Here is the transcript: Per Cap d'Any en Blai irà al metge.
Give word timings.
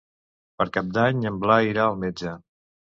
Per 0.61 0.67
Cap 0.79 0.89
d'Any 0.97 1.29
en 1.33 1.39
Blai 1.47 1.71
irà 1.77 1.87
al 1.93 2.05
metge. 2.09 2.39